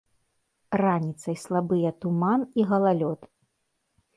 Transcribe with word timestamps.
Раніцай 0.83 1.35
слабыя 1.43 1.89
туман 2.07 2.41
і 2.63 2.67
галалёд. 2.73 3.19